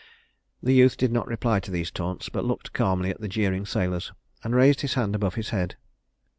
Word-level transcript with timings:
The 0.63 0.73
youth 0.73 0.97
did 0.97 1.11
not 1.11 1.27
reply 1.27 1.59
to 1.59 1.69
these 1.69 1.91
taunts, 1.91 2.27
but 2.27 2.43
looked 2.43 2.73
calmly 2.73 3.11
at 3.11 3.21
the 3.21 3.27
jeering 3.27 3.67
sailors, 3.67 4.11
and 4.43 4.55
raised 4.55 4.81
his 4.81 4.95
hand 4.95 5.13
above 5.13 5.35
his 5.35 5.49
head. 5.49 5.75